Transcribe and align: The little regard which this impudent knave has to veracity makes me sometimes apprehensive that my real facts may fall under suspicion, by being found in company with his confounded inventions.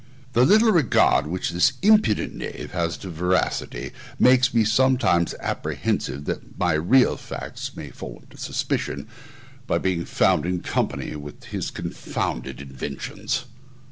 The 0.33 0.45
little 0.47 0.71
regard 0.71 1.27
which 1.27 1.51
this 1.51 1.73
impudent 1.83 2.33
knave 2.33 2.71
has 2.71 2.97
to 2.97 3.09
veracity 3.11 3.91
makes 4.17 4.51
me 4.51 4.63
sometimes 4.63 5.35
apprehensive 5.39 6.25
that 6.25 6.57
my 6.57 6.73
real 6.73 7.17
facts 7.17 7.75
may 7.75 7.91
fall 7.91 8.21
under 8.23 8.35
suspicion, 8.37 9.07
by 9.67 9.77
being 9.77 10.05
found 10.05 10.47
in 10.47 10.61
company 10.61 11.15
with 11.15 11.43
his 11.53 11.69
confounded 11.69 12.59
inventions. 12.61 13.45